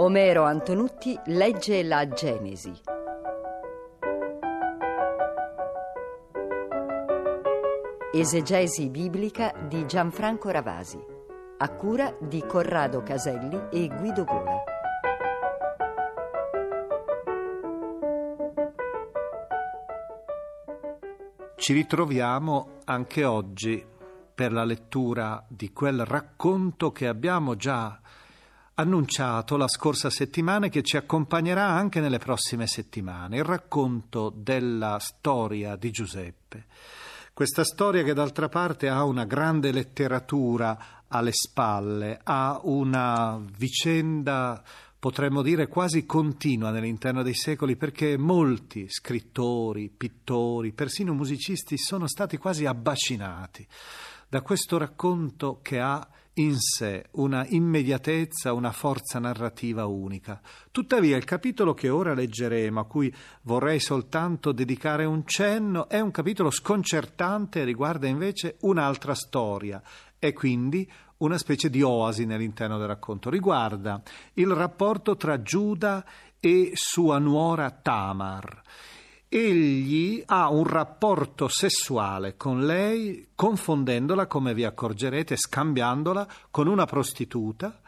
[0.00, 2.72] Omero Antonutti legge la Genesi.
[8.12, 11.04] Esegesi biblica di Gianfranco Ravasi,
[11.56, 14.62] a cura di Corrado Caselli e Guido Gola.
[21.56, 23.84] Ci ritroviamo anche oggi
[24.32, 27.98] per la lettura di quel racconto che abbiamo già
[28.78, 34.98] annunciato la scorsa settimana e che ci accompagnerà anche nelle prossime settimane, il racconto della
[35.00, 36.66] storia di Giuseppe.
[37.34, 44.62] Questa storia che d'altra parte ha una grande letteratura alle spalle, ha una vicenda
[44.98, 52.36] potremmo dire quasi continua nell'interno dei secoli perché molti scrittori, pittori, persino musicisti sono stati
[52.36, 53.66] quasi abbacinati
[54.28, 56.06] da questo racconto che ha
[56.38, 60.40] in sé una immediatezza, una forza narrativa unica.
[60.70, 63.12] Tuttavia il capitolo che ora leggeremo, a cui
[63.42, 69.82] vorrei soltanto dedicare un cenno, è un capitolo sconcertante e riguarda invece un'altra storia,
[70.18, 70.88] è quindi
[71.18, 73.30] una specie di oasi nell'interno del racconto.
[73.30, 74.00] Riguarda
[74.34, 76.04] il rapporto tra Giuda
[76.38, 78.62] e sua nuora Tamar.
[79.30, 87.78] Egli ha un rapporto sessuale con lei, confondendola, come vi accorgerete, scambiandola con una prostituta,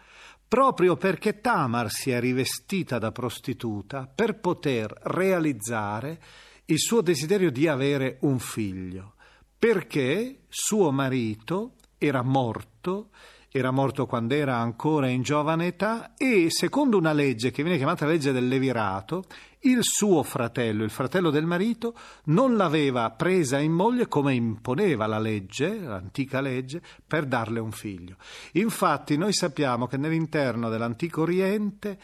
[0.47, 6.21] proprio perché Tamar si è rivestita da prostituta per poter realizzare
[6.67, 9.15] il suo desiderio di avere un figlio,
[9.59, 13.09] perché suo marito era morto
[13.53, 18.07] era morto quando era ancora in giovane età e secondo una legge che viene chiamata
[18.07, 19.25] legge del levirato,
[19.63, 21.95] il suo fratello, il fratello del marito,
[22.25, 28.17] non l'aveva presa in moglie come imponeva la legge, l'antica legge, per darle un figlio.
[28.53, 31.99] Infatti noi sappiamo che nell'interno dell'antico Oriente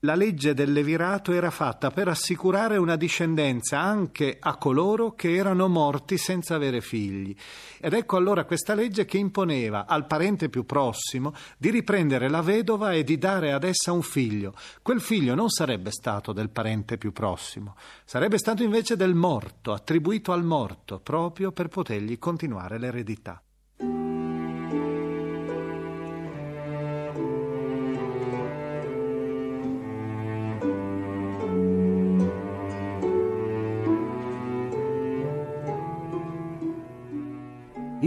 [0.00, 5.66] la legge del levirato era fatta per assicurare una discendenza anche a coloro che erano
[5.66, 7.34] morti senza avere figli.
[7.80, 12.92] Ed ecco allora questa legge che imponeva al parente più prossimo di riprendere la vedova
[12.92, 14.54] e di dare ad essa un figlio.
[14.82, 20.32] Quel figlio non sarebbe stato del parente più prossimo, sarebbe stato invece del morto, attribuito
[20.32, 23.42] al morto, proprio per potergli continuare l'eredità.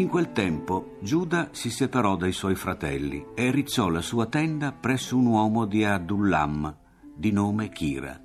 [0.01, 5.15] In quel tempo Giuda si separò dai suoi fratelli e rizzò la sua tenda presso
[5.15, 6.75] un uomo di Adullam,
[7.13, 8.19] di nome Kira.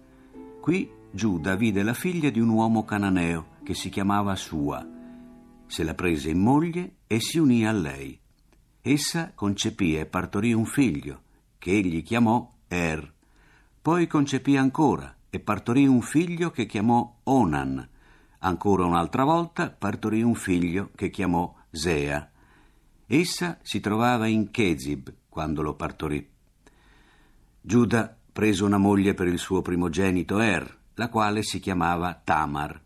[0.58, 4.88] Qui Giuda vide la figlia di un uomo cananeo che si chiamava Sua.
[5.67, 8.19] Se la prese in moglie e si unì a lei.
[8.81, 11.25] Essa concepì e partorì un figlio,
[11.58, 13.12] che egli chiamò Er.
[13.82, 17.87] Poi concepì ancora e partorì un figlio che chiamò Onan.
[18.38, 22.30] Ancora un'altra volta partorì un figlio che chiamò Zea.
[23.06, 26.28] Essa si trovava in Chezib quando lo partorì.
[27.60, 32.80] Giuda prese una moglie per il suo primogenito Er, la quale si chiamava Tamar.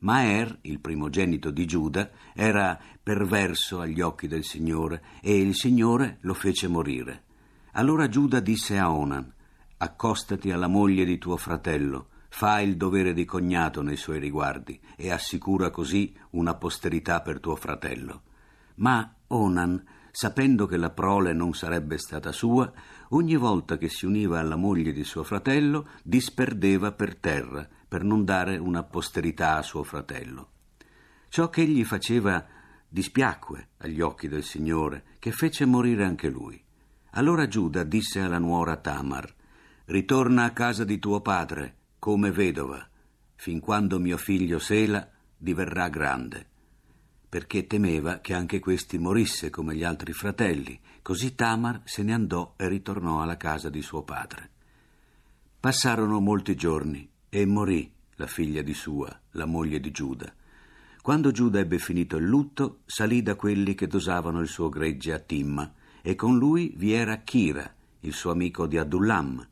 [0.00, 6.18] Ma Er, il primogenito di Giuda, era perverso agli occhi del Signore e il Signore
[6.20, 7.24] lo fece morire.
[7.72, 9.32] Allora Giuda disse a Onan,
[9.78, 15.10] accostati alla moglie di tuo fratello, fa il dovere di cognato nei suoi riguardi e
[15.10, 18.22] assicura così una posterità per tuo fratello.
[18.76, 22.70] Ma Onan, sapendo che la prole non sarebbe stata sua,
[23.10, 28.24] ogni volta che si univa alla moglie di suo fratello, disperdeva per terra, per non
[28.24, 30.50] dare una posterità a suo fratello.
[31.28, 32.44] Ciò che egli faceva
[32.88, 36.62] dispiacque agli occhi del Signore, che fece morire anche lui.
[37.12, 39.34] Allora Giuda disse alla nuora Tamar,
[39.86, 42.86] Ritorna a casa di tuo padre, come vedova,
[43.34, 46.46] fin quando mio figlio Sela diverrà grande
[47.28, 50.78] perché temeva che anche questi morisse come gli altri fratelli.
[51.02, 54.50] Così Tamar se ne andò e ritornò alla casa di suo padre.
[55.60, 60.32] Passarono molti giorni e morì la figlia di Sua, la moglie di Giuda.
[61.02, 65.18] Quando Giuda ebbe finito il lutto, salì da quelli che dosavano il suo gregge a
[65.18, 65.72] Timma,
[66.02, 69.46] e con lui vi era Kira, il suo amico di Adullam.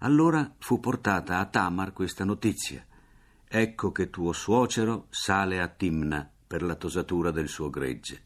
[0.00, 2.84] Allora fu portata a Tamar questa notizia.
[3.48, 8.22] Ecco che tuo suocero sale a Timna per la tosatura del suo gregge.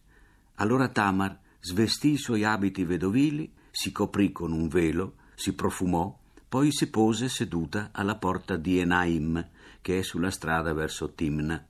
[0.57, 6.19] Allora Tamar svestì i suoi abiti vedovili, si coprì con un velo, si profumò,
[6.49, 9.49] poi si pose seduta alla porta di Enaim,
[9.81, 11.65] che è sulla strada verso Timna.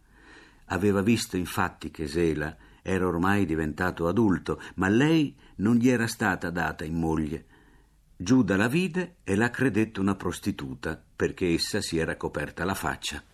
[0.67, 6.49] Aveva visto infatti che Sela era ormai diventato adulto, ma lei non gli era stata
[6.49, 7.45] data in moglie.
[8.23, 13.25] Giuda la vide e la credette una prostituta, perché essa si era coperta la faccia.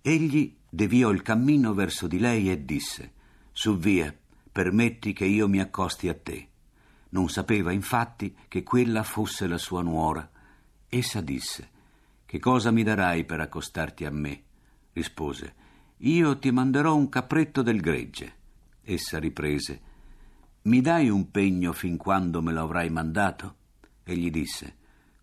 [0.00, 3.12] Egli deviò il cammino verso di lei e disse
[3.52, 4.12] Su via,
[4.50, 6.48] permetti che io mi accosti a te.
[7.10, 10.28] Non sapeva infatti che quella fosse la sua nuora.
[10.88, 11.70] Essa disse
[12.26, 14.42] Che cosa mi darai per accostarti a me?
[14.94, 15.54] Rispose
[15.98, 18.34] Io ti manderò un capretto del gregge.
[18.82, 19.80] Essa riprese
[20.62, 23.60] Mi dai un pegno fin quando me lo avrai mandato?
[24.12, 24.76] Egli disse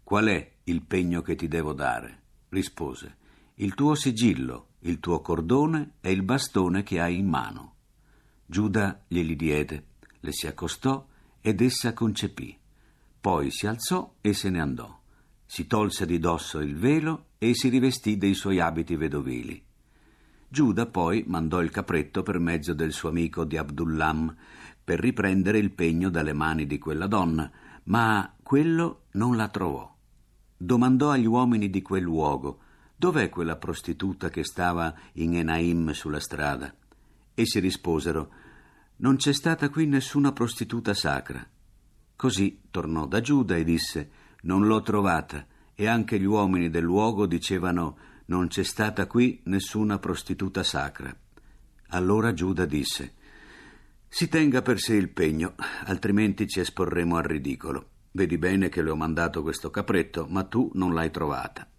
[0.03, 2.21] Qual è il pegno che ti devo dare?
[2.49, 3.17] Rispose
[3.55, 7.75] Il tuo sigillo il tuo cordone e il bastone che hai in mano.
[8.45, 9.85] Giuda glieli diede,
[10.21, 11.05] le si accostò
[11.41, 12.57] ed essa concepì.
[13.19, 14.97] Poi si alzò e se ne andò.
[15.45, 19.61] Si tolse di dosso il velo e si rivestì dei suoi abiti vedovili.
[20.47, 24.35] Giuda poi mandò il capretto per mezzo del suo amico di Abdullam
[24.83, 27.51] per riprendere il pegno dalle mani di quella donna,
[27.89, 29.95] ma quello non la trovò.
[30.57, 32.61] Domandò agli uomini di quel luogo
[32.99, 36.75] Dov'è quella prostituta che stava in Enaim sulla strada?
[37.33, 38.29] Essi risposero
[38.97, 41.47] Non c'è stata qui nessuna prostituta sacra.
[42.13, 47.25] Così tornò da Giuda e disse Non l'ho trovata, e anche gli uomini del luogo
[47.25, 51.15] dicevano Non c'è stata qui nessuna prostituta sacra.
[51.91, 53.13] Allora Giuda disse
[54.11, 55.53] Si tenga per sé il pegno,
[55.85, 57.89] altrimenti ci esporremo al ridicolo.
[58.11, 61.69] Vedi bene che le ho mandato questo capretto, ma tu non l'hai trovata.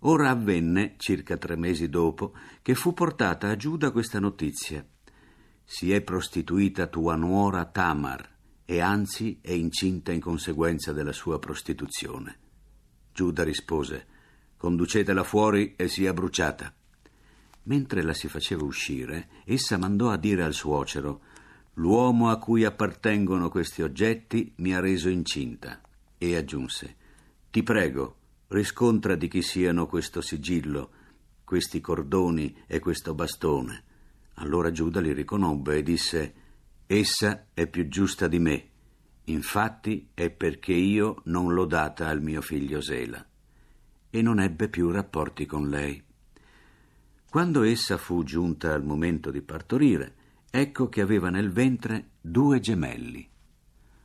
[0.00, 4.84] Ora avvenne, circa tre mesi dopo, che fu portata a Giuda questa notizia.
[5.62, 12.38] Si è prostituita tua nuora Tamar, e anzi è incinta in conseguenza della sua prostituzione.
[13.12, 14.06] Giuda rispose,
[14.56, 16.74] conducetela fuori e sia bruciata.
[17.64, 21.20] Mentre la si faceva uscire, essa mandò a dire al suocero,
[21.80, 25.80] l'uomo a cui appartengono questi oggetti mi ha reso incinta.
[26.18, 26.96] E aggiunse,
[27.50, 28.16] ti prego,
[28.48, 30.90] riscontra di chi siano questo sigillo,
[31.42, 33.84] questi cordoni e questo bastone.
[34.34, 36.34] Allora Giuda li riconobbe e disse,
[36.86, 38.68] Essa è più giusta di me,
[39.24, 43.24] infatti è perché io non l'ho data al mio figlio Sela.
[44.10, 46.02] E non ebbe più rapporti con lei.
[47.30, 50.14] Quando essa fu giunta al momento di partorire,
[50.50, 53.28] ecco che aveva nel ventre due gemelli.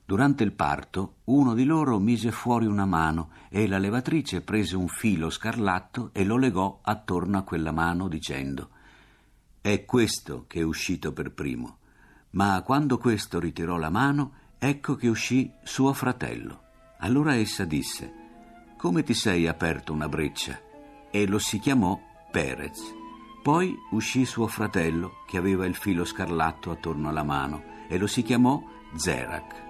[0.06, 4.88] Durante il parto uno di loro mise fuori una mano e la levatrice prese un
[4.88, 8.70] filo scarlatto e lo legò attorno a quella mano dicendo
[9.60, 11.80] È questo che è uscito per primo.
[12.32, 16.62] Ma quando questo ritirò la mano, ecco che uscì suo fratello.
[17.00, 18.14] Allora essa disse
[18.78, 20.62] Come ti sei aperto una breccia?
[21.10, 22.00] E lo si chiamò
[22.30, 22.95] Perez.
[23.46, 28.24] Poi uscì suo fratello, che aveva il filo scarlatto attorno alla mano, e lo si
[28.24, 28.60] chiamò
[28.96, 29.64] Zerak.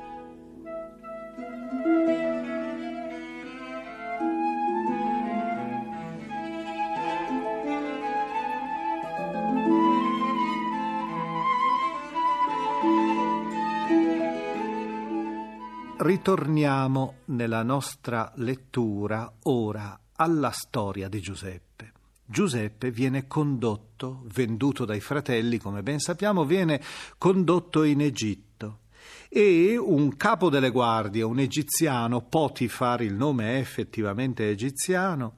[15.98, 21.75] Ritorniamo nella nostra lettura ora alla storia di Giuseppe.
[22.26, 26.82] Giuseppe viene condotto, venduto dai fratelli, come ben sappiamo, viene
[27.18, 28.80] condotto in Egitto.
[29.30, 35.36] E un capo delle guardie, un egiziano, Potifar, il nome è effettivamente egiziano,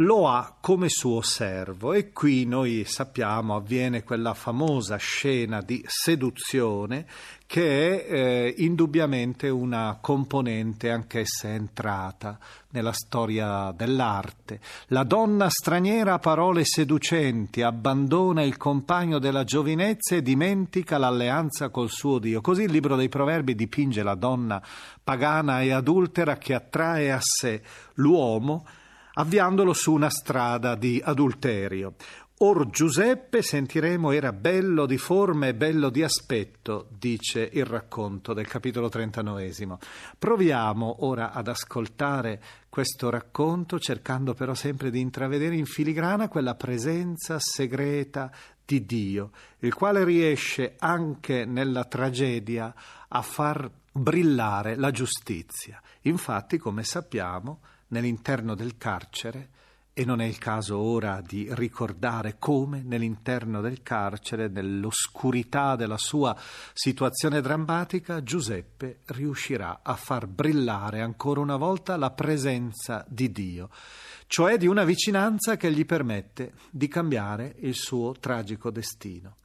[0.00, 7.04] lo ha come suo servo e qui noi sappiamo avviene quella famosa scena di seduzione
[7.46, 12.38] che è eh, indubbiamente una componente anch'essa entrata
[12.70, 14.60] nella storia dell'arte.
[14.88, 21.88] La donna straniera a parole seducenti abbandona il compagno della giovinezza e dimentica l'alleanza col
[21.88, 22.40] suo Dio.
[22.40, 24.62] Così il libro dei proverbi dipinge la donna
[25.02, 27.62] pagana e adultera che attrae a sé
[27.94, 28.64] l'uomo
[29.18, 31.94] avviandolo su una strada di adulterio.
[32.40, 38.46] Or Giuseppe, sentiremo, era bello di forma e bello di aspetto, dice il racconto del
[38.46, 39.52] capitolo 39.
[40.16, 47.40] Proviamo ora ad ascoltare questo racconto, cercando però sempre di intravedere in filigrana quella presenza
[47.40, 48.30] segreta
[48.64, 52.72] di Dio, il quale riesce anche nella tragedia
[53.08, 55.82] a far brillare la giustizia.
[56.02, 57.58] Infatti, come sappiamo,
[57.88, 59.50] nell'interno del carcere
[59.98, 66.36] e non è il caso ora di ricordare come nell'interno del carcere, nell'oscurità della sua
[66.72, 73.70] situazione drammatica, Giuseppe riuscirà a far brillare ancora una volta la presenza di Dio,
[74.28, 79.38] cioè di una vicinanza che gli permette di cambiare il suo tragico destino.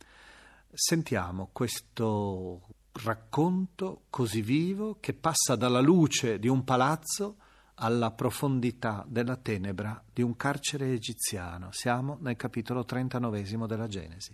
[0.71, 2.61] Sentiamo questo
[3.03, 7.37] racconto così vivo che passa dalla luce di un palazzo
[7.83, 11.69] alla profondità della tenebra di un carcere egiziano.
[11.71, 14.33] Siamo nel capitolo 39 della Genesi.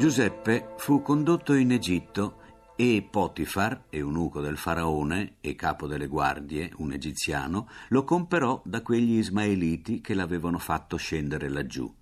[0.00, 2.38] Giuseppe fu condotto in Egitto
[2.74, 9.18] e Potifar, eunuco del faraone e capo delle guardie, un egiziano, lo comperò da quegli
[9.18, 11.94] ismaeliti che l'avevano fatto scendere laggiù.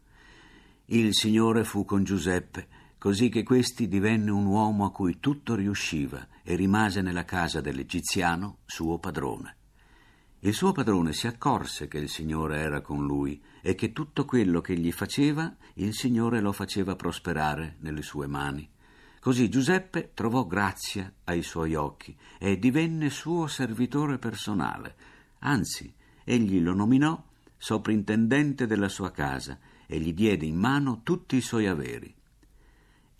[0.84, 6.24] Il Signore fu con Giuseppe, così che questi divenne un uomo a cui tutto riusciva
[6.44, 9.57] e rimase nella casa dell'egiziano suo padrone.
[10.40, 14.60] Il suo padrone si accorse che il Signore era con lui e che tutto quello
[14.60, 18.68] che gli faceva il Signore lo faceva prosperare nelle sue mani.
[19.18, 24.94] Così Giuseppe trovò grazia ai suoi occhi e divenne suo servitore personale.
[25.40, 25.92] Anzi,
[26.22, 27.20] egli lo nominò
[27.56, 32.14] soprintendente della sua casa e gli diede in mano tutti i suoi averi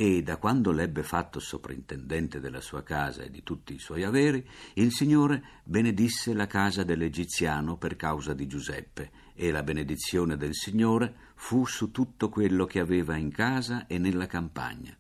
[0.01, 4.49] e da quando l'ebbe fatto soprintendente della sua casa e di tutti i suoi averi,
[4.75, 11.33] il Signore benedisse la casa dell'egiziano per causa di Giuseppe, e la benedizione del Signore
[11.35, 14.97] fu su tutto quello che aveva in casa e nella campagna.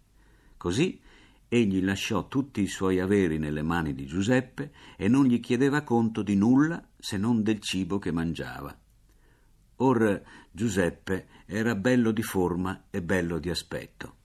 [0.57, 1.01] Così
[1.47, 6.23] egli lasciò tutti i suoi averi nelle mani di Giuseppe e non gli chiedeva conto
[6.23, 8.77] di nulla se non del cibo che mangiava.
[9.77, 14.18] Or Giuseppe era bello di forma e bello di aspetto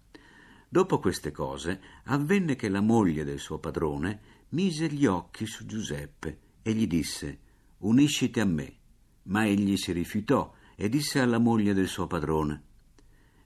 [0.74, 6.40] Dopo queste cose avvenne che la moglie del suo padrone mise gli occhi su Giuseppe
[6.64, 7.40] e gli disse
[7.82, 8.78] Unisciti a me.
[9.26, 12.64] Ma egli si rifiutò e disse alla moglie del suo padrone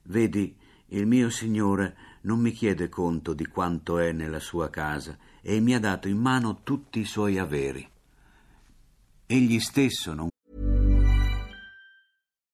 [0.04, 0.56] Vedi,
[0.86, 5.74] il mio signore non mi chiede conto di quanto è nella sua casa e mi
[5.74, 7.86] ha dato in mano tutti i suoi averi.
[9.26, 10.30] Egli stesso non.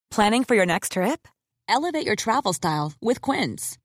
[0.09, 1.28] Planning for your next trip?
[1.69, 3.78] Elevate your travel style with Quince.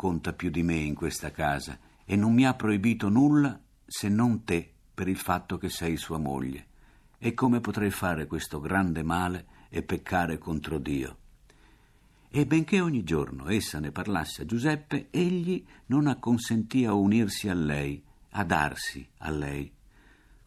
[0.00, 4.44] Conta più di me in questa casa e non mi ha proibito nulla se non
[4.44, 6.68] te per il fatto che sei sua moglie.
[7.18, 11.18] E come potrei fare questo grande male e peccare contro Dio?
[12.30, 17.54] E benché ogni giorno essa ne parlasse a Giuseppe, egli non acconsentì a unirsi a
[17.54, 19.70] lei, a darsi a lei.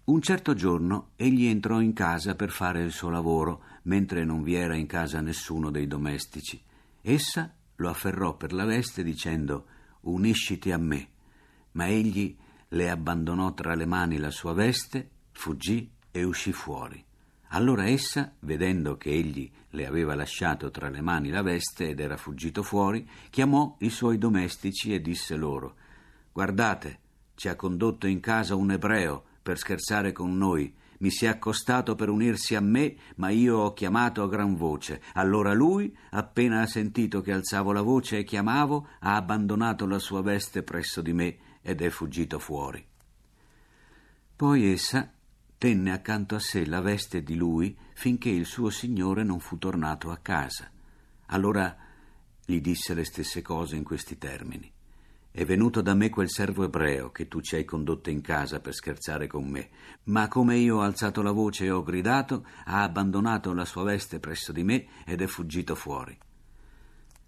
[0.06, 4.56] Un certo giorno egli entrò in casa per fare il suo lavoro, mentre non vi
[4.56, 6.60] era in casa nessuno dei domestici.
[7.04, 9.66] Essa lo afferrò per la veste dicendo
[10.02, 11.10] Unisciti a me.
[11.72, 12.36] Ma egli
[12.70, 17.04] le abbandonò tra le mani la sua veste, fuggì e uscì fuori.
[17.50, 22.18] Allora essa, vedendo che egli le aveva lasciato tra le mani la veste ed era
[22.18, 25.76] fuggito fuori, chiamò i suoi domestici e disse loro
[26.32, 27.00] Guardate,
[27.36, 30.74] ci ha condotto in casa un ebreo per scherzare con noi.
[31.04, 35.02] Mi si è accostato per unirsi a me, ma io ho chiamato a gran voce.
[35.16, 40.22] Allora lui, appena ha sentito che alzavo la voce e chiamavo, ha abbandonato la sua
[40.22, 42.88] veste presso di me ed è fuggito fuori.
[44.34, 45.12] Poi essa
[45.58, 50.10] tenne accanto a sé la veste di lui finché il suo signore non fu tornato
[50.10, 50.72] a casa.
[51.28, 51.76] Allora
[52.46, 54.73] gli disse le stesse cose in questi termini.
[55.36, 58.76] È venuto da me quel servo ebreo che tu ci hai condotto in casa per
[58.76, 59.70] scherzare con me,
[60.04, 64.20] ma come io ho alzato la voce e ho gridato, ha abbandonato la sua veste
[64.20, 66.16] presso di me ed è fuggito fuori.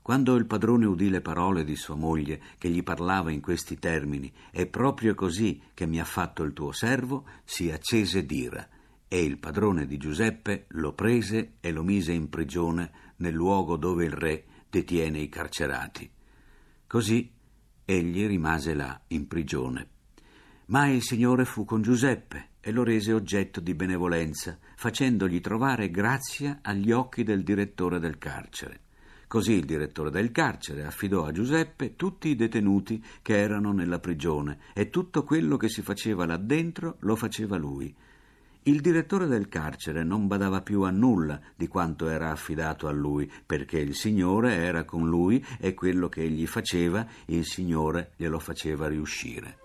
[0.03, 4.31] Quando il padrone udì le parole di sua moglie, che gli parlava in questi termini,
[4.51, 8.69] è proprio così che mi ha fatto il tuo servo, si accese d'ira,
[9.07, 14.05] e il padrone di Giuseppe lo prese e lo mise in prigione nel luogo dove
[14.05, 16.07] il re detiene i carcerati.
[16.85, 17.33] Così
[17.85, 19.87] egli rimase là in prigione.
[20.67, 26.59] Ma il Signore fu con Giuseppe e lo rese oggetto di benevolenza, facendogli trovare grazia
[26.63, 28.79] agli occhi del direttore del carcere.
[29.27, 34.59] Così il direttore del carcere affidò a Giuseppe tutti i detenuti che erano nella prigione
[34.74, 37.93] e tutto quello che si faceva là dentro lo faceva lui.
[38.67, 43.31] Il direttore del carcere non badava più a nulla di quanto era affidato a lui,
[43.45, 48.87] perché il Signore era con lui e quello che egli faceva il Signore glielo faceva
[48.87, 49.64] riuscire.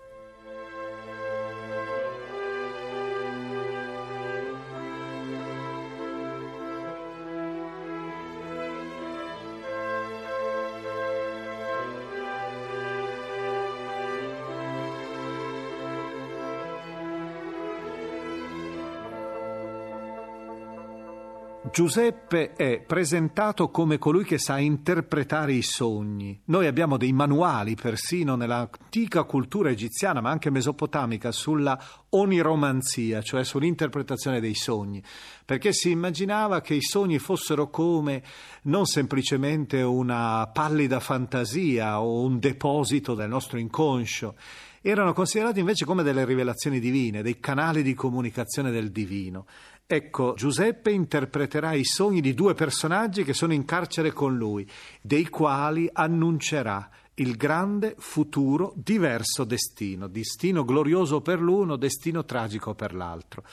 [21.71, 26.37] Giuseppe è presentato come colui che sa interpretare i sogni.
[26.45, 34.41] Noi abbiamo dei manuali, persino nell'antica cultura egiziana, ma anche mesopotamica, sulla oniromanzia, cioè sull'interpretazione
[34.41, 35.01] dei sogni,
[35.45, 38.21] perché si immaginava che i sogni fossero come
[38.63, 44.35] non semplicemente una pallida fantasia o un deposito del nostro inconscio,
[44.81, 49.45] erano considerati invece come delle rivelazioni divine, dei canali di comunicazione del divino.
[49.93, 54.65] Ecco, Giuseppe interpreterà i sogni di due personaggi che sono in carcere con lui,
[55.01, 62.95] dei quali annuncerà il grande futuro diverso destino, destino glorioso per l'uno, destino tragico per
[62.95, 63.43] l'altro.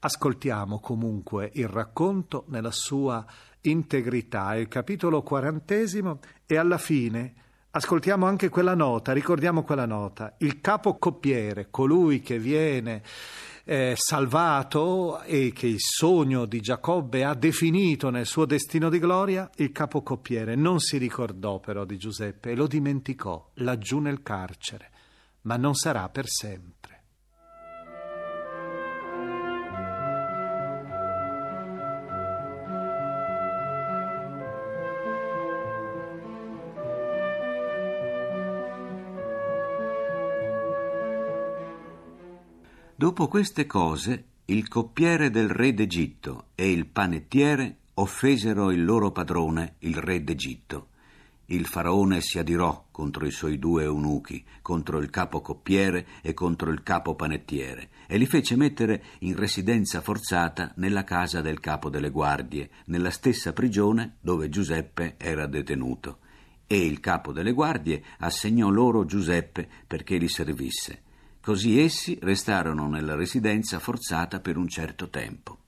[0.00, 3.24] Ascoltiamo comunque il racconto nella sua
[3.62, 7.34] integrità, il capitolo quarantesimo e alla fine
[7.70, 13.02] ascoltiamo anche quella nota, ricordiamo quella nota, il capo coppiere, colui che viene
[13.64, 19.50] eh, salvato e che il sogno di Giacobbe ha definito nel suo destino di gloria,
[19.56, 24.90] il capocoppiere non si ricordò però di Giuseppe e lo dimenticò laggiù nel carcere,
[25.42, 26.79] ma non sarà per sempre.
[43.00, 49.76] Dopo queste cose, il coppiere del re d'Egitto e il panettiere offesero il loro padrone,
[49.78, 50.88] il re d'Egitto.
[51.46, 56.70] Il faraone si adirò contro i suoi due eunuchi, contro il capo coppiere e contro
[56.70, 62.10] il capo panettiere, e li fece mettere in residenza forzata nella casa del capo delle
[62.10, 66.18] guardie, nella stessa prigione dove Giuseppe era detenuto.
[66.66, 71.04] E il capo delle guardie assegnò loro Giuseppe perché li servisse.
[71.42, 75.58] Così essi restarono nella residenza forzata per un certo tempo.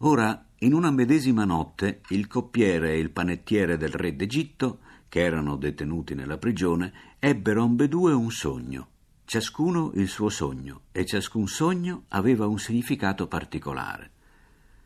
[0.00, 5.56] Ora, in una medesima notte, il coppiere e il panettiere del re d'Egitto, che erano
[5.56, 8.88] detenuti nella prigione, ebbero ambedue un sogno,
[9.24, 14.10] ciascuno il suo sogno, e ciascun sogno aveva un significato particolare.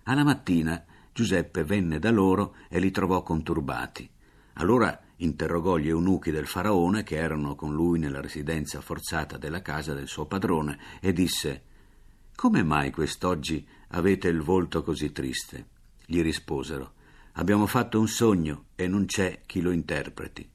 [0.04, 4.08] Alla mattina Giuseppe venne da loro e li trovò conturbati.
[4.54, 9.94] Allora interrogò gli eunuchi del faraone che erano con lui nella residenza forzata della casa
[9.94, 11.62] del suo padrone e disse
[12.34, 15.68] Come mai quest'oggi avete il volto così triste?
[16.04, 16.94] Gli risposero
[17.34, 20.48] Abbiamo fatto un sogno e non c'è chi lo interpreti.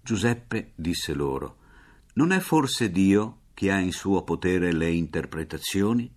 [0.00, 1.58] Giuseppe disse loro
[2.14, 6.10] Non è forse Dio che ha in suo potere le interpretazioni?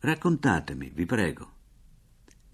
[0.00, 1.52] Raccontatemi, vi prego.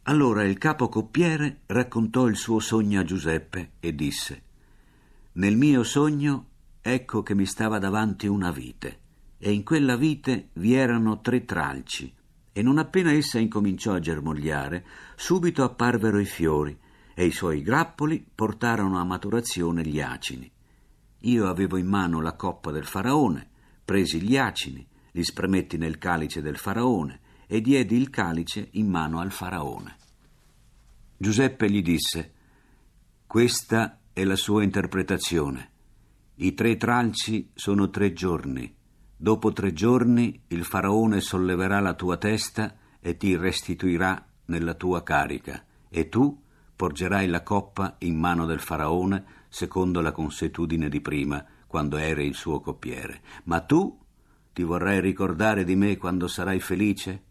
[0.04, 4.44] Allora il capo coppiere raccontò il suo sogno a Giuseppe e disse
[5.32, 6.46] Nel mio sogno
[6.80, 8.98] ecco che mi stava davanti una vite
[9.38, 12.12] e in quella vite vi erano tre tralci
[12.52, 16.76] e non appena essa incominciò a germogliare subito apparvero i fiori
[17.14, 20.50] e i suoi grappoli portarono a maturazione gli acini.
[21.20, 23.48] Io avevo in mano la coppa del faraone,
[23.84, 29.20] presi gli acini, li spremetti nel calice del faraone e diedi il calice in mano
[29.20, 29.96] al faraone.
[31.16, 32.32] Giuseppe gli disse,
[33.26, 35.70] questa è la sua interpretazione.
[36.36, 38.74] I tre tralci sono tre giorni.
[39.16, 45.64] Dopo tre giorni il faraone solleverà la tua testa e ti restituirà nella tua carica,
[45.88, 46.42] e tu
[46.74, 52.34] porgerai la coppa in mano del faraone secondo la consuetudine di prima, quando eri il
[52.34, 53.20] suo coppiere.
[53.44, 53.98] Ma tu
[54.52, 57.22] ti vorrai ricordare di me quando sarai felice?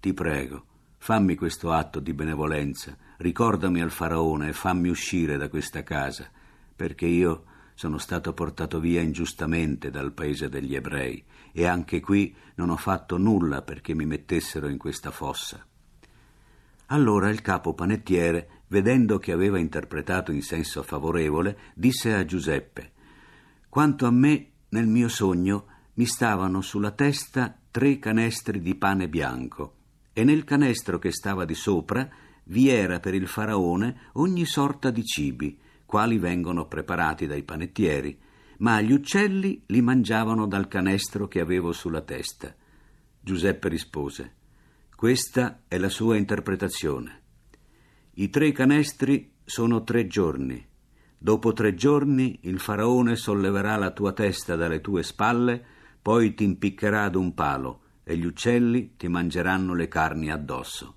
[0.00, 0.66] Ti prego,
[1.02, 6.30] fammi questo atto di benevolenza, ricordami al faraone e fammi uscire da questa casa,
[6.76, 7.42] perché io
[7.74, 13.18] sono stato portato via ingiustamente dal paese degli ebrei e anche qui non ho fatto
[13.18, 15.66] nulla perché mi mettessero in questa fossa.
[16.86, 22.92] Allora il capo panettiere, vedendo che aveva interpretato in senso favorevole, disse a Giuseppe
[23.68, 29.80] Quanto a me, nel mio sogno, mi stavano sulla testa tre canestri di pane bianco
[30.12, 32.08] e nel canestro che stava di sopra
[32.44, 38.18] vi era per il faraone ogni sorta di cibi, quali vengono preparati dai panettieri,
[38.58, 42.54] ma gli uccelli li mangiavano dal canestro che avevo sulla testa.
[43.20, 44.34] Giuseppe rispose
[44.94, 47.20] Questa è la sua interpretazione.
[48.14, 50.64] I tre canestri sono tre giorni.
[51.16, 55.64] Dopo tre giorni il faraone solleverà la tua testa dalle tue spalle,
[56.02, 60.96] poi ti impiccherà ad un palo e gli uccelli ti mangeranno le carni addosso.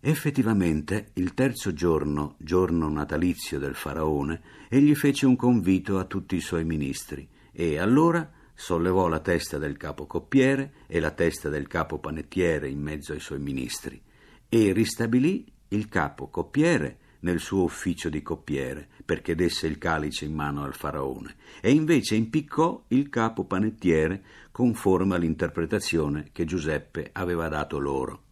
[0.00, 6.40] Effettivamente, il terzo giorno, giorno natalizio del faraone, egli fece un convito a tutti i
[6.40, 11.98] suoi ministri e allora sollevò la testa del capo coppiere e la testa del capo
[11.98, 14.00] panettiere in mezzo ai suoi ministri
[14.48, 20.34] e ristabilì il capo coppiere nel suo ufficio di coppiere perché desse il calice in
[20.34, 27.78] mano al faraone e invece impiccò il capo panettiere conforme all'interpretazione che Giuseppe aveva dato
[27.78, 28.22] loro.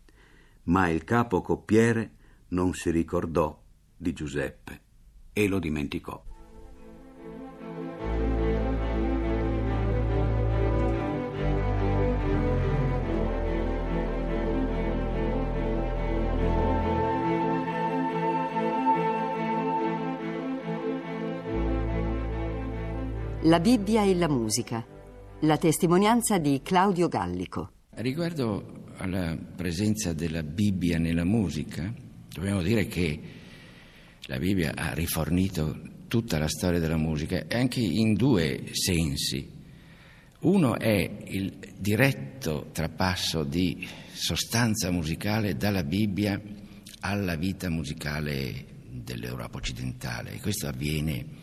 [0.64, 2.12] Ma il capo coppiere
[2.48, 3.60] non si ricordò
[3.96, 4.80] di Giuseppe
[5.32, 6.22] e lo dimenticò.
[23.44, 24.84] La Bibbia e la musica.
[25.40, 27.72] La testimonianza di Claudio Gallico.
[27.92, 31.90] Riguardo alla presenza della Bibbia nella musica,
[32.28, 33.20] dobbiamo dire che
[34.26, 35.74] la Bibbia ha rifornito
[36.06, 39.50] tutta la storia della musica anche in due sensi.
[40.40, 46.38] Uno è il diretto trapasso di sostanza musicale dalla Bibbia
[47.00, 51.39] alla vita musicale dell'Europa occidentale questo avviene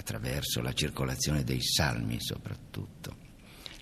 [0.00, 3.16] attraverso la circolazione dei salmi soprattutto.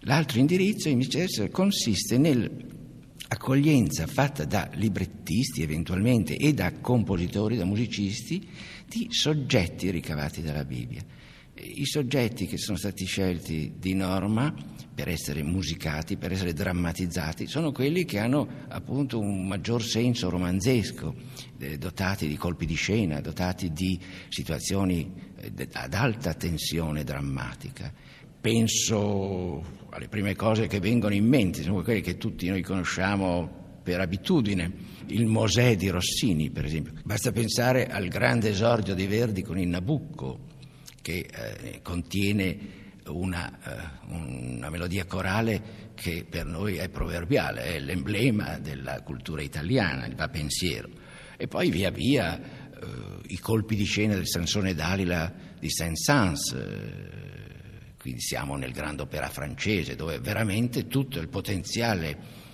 [0.03, 8.49] L'altro indirizzo invece consiste nell'accoglienza fatta da librettisti eventualmente e da compositori, da musicisti,
[8.87, 11.03] di soggetti ricavati dalla Bibbia.
[11.61, 14.55] I soggetti che sono stati scelti di norma
[14.95, 21.15] per essere musicati, per essere drammatizzati, sono quelli che hanno appunto un maggior senso romanzesco,
[21.59, 27.93] eh, dotati di colpi di scena, dotati di situazioni eh, ad alta tensione drammatica.
[28.41, 34.01] Penso alle prime cose che vengono in mente, sono quelle che tutti noi conosciamo per
[34.01, 34.71] abitudine.
[35.07, 36.93] Il Mosè di Rossini, per esempio.
[37.05, 40.48] Basta pensare al grande esordio di Verdi con il Nabucco,
[41.09, 42.59] che eh, contiene
[43.07, 50.05] una, uh, una, melodia corale che per noi è proverbiale, è l'emblema della cultura italiana,
[50.05, 50.91] il va pensiero.
[51.39, 57.97] E poi via via uh, i colpi di scena del Sansone Dalila di Saint-Saëns, uh,
[57.99, 62.47] quindi siamo nel grande opera francese, dove veramente tutto il potenziale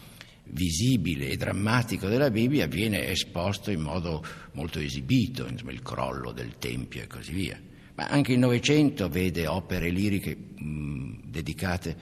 [0.44, 7.02] visibile e drammatico della Bibbia viene esposto in modo molto esibito, il crollo del Tempio
[7.02, 7.60] e così via.
[7.96, 11.96] Ma anche il Novecento vede opere liriche mh, dedicate,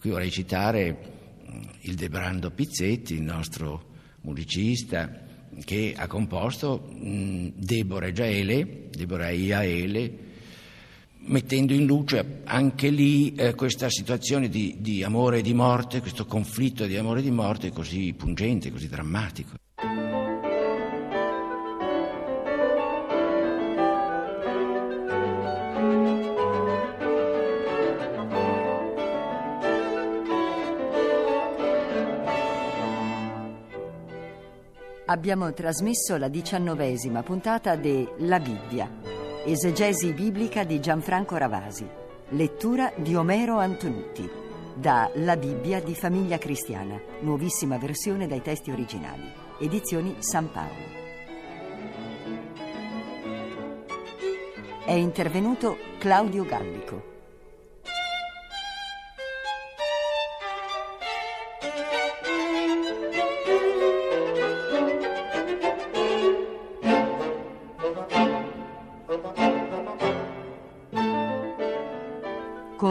[0.00, 0.98] qui vorrei citare
[1.44, 3.90] mh, il Debrando Pizzetti, il nostro
[4.22, 5.30] musicista,
[5.64, 10.18] che ha composto mh, Deborah e Jaele, Deborah Iaele,
[11.24, 16.24] mettendo in luce anche lì eh, questa situazione di, di amore e di morte, questo
[16.24, 19.61] conflitto di amore e di morte così pungente, così drammatico.
[35.12, 38.90] Abbiamo trasmesso la diciannovesima puntata de La Bibbia
[39.44, 41.86] Esegesi biblica di Gianfranco Ravasi.
[42.30, 44.26] Lettura di Omero Antonutti.
[44.74, 46.98] Da La Bibbia di Famiglia Cristiana.
[47.20, 49.30] Nuovissima versione dai testi originali.
[49.58, 51.00] Edizioni San Paolo.
[54.86, 57.11] È intervenuto Claudio Gallico.